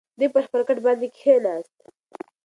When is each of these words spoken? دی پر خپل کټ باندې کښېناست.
دی 0.19 0.27
پر 0.33 0.41
خپل 0.47 0.61
کټ 0.67 0.77
باندې 0.85 1.07
کښېناست. 1.15 1.77